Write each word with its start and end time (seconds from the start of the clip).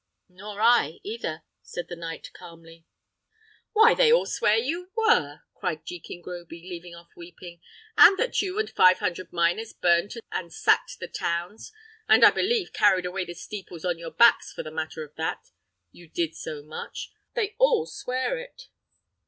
"Nor 0.29 0.59
I 0.59 0.99
either," 1.03 1.43
said 1.61 1.87
the 1.87 1.95
knight, 1.95 2.31
calmly. 2.33 2.87
"Why, 3.73 3.93
they 3.93 4.11
all 4.11 4.25
swear 4.25 4.57
you 4.57 4.89
were!" 4.97 5.41
cried 5.53 5.85
Jekin 5.85 6.23
Groby, 6.23 6.59
leaving 6.67 6.95
off 6.95 7.11
weeping; 7.15 7.61
"and 7.99 8.17
that 8.17 8.41
you 8.41 8.57
and 8.57 8.67
five 8.67 8.97
hundred 8.97 9.31
miners 9.31 9.73
burnt 9.73 10.17
and 10.31 10.51
sacked 10.51 10.97
the 10.99 11.07
towns, 11.07 11.71
and 12.09 12.25
I 12.25 12.31
believe 12.31 12.73
carried 12.73 13.05
away 13.05 13.25
the 13.25 13.35
steeples 13.35 13.85
on 13.85 13.99
your 13.99 14.09
backs, 14.09 14.51
for 14.51 14.61
a 14.63 14.71
matter 14.71 15.03
of 15.03 15.13
that, 15.17 15.51
you 15.91 16.07
did 16.09 16.33
so 16.35 16.63
much. 16.63 17.11
They 17.35 17.55
all 17.59 17.85
swear 17.85 18.39
it." 18.39 18.69